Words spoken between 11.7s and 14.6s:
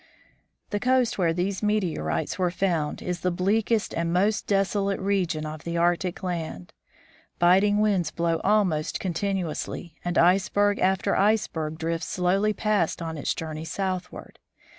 drifts slowly past on its journey southward.